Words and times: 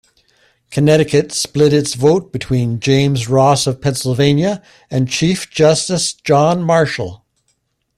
Connecticut 0.71 1.31
split 1.31 1.71
its 1.73 1.93
vote 1.93 2.31
between 2.33 2.79
James 2.79 3.29
Ross 3.29 3.67
of 3.67 3.79
Pennsylvania 3.79 4.63
and 4.89 5.07
Chief 5.07 5.47
Justice 5.51 6.11
John 6.13 6.63
Marshall. 6.63 7.23